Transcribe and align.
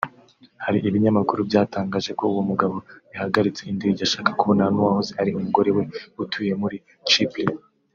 Hari 0.63 0.77
ibinyamakuru 0.87 1.39
byatangaje 1.49 2.11
ko 2.17 2.23
uwo 2.31 2.41
mugabo 2.49 2.75
yahagaritse 3.13 3.61
indege 3.71 4.01
ashaka 4.07 4.31
kubonana 4.39 4.73
n’uwahoze 4.73 5.11
ari 5.21 5.31
umugore 5.37 5.69
we 5.75 5.83
utuye 6.23 6.53
muri 6.61 6.77
Chypre 7.09 7.43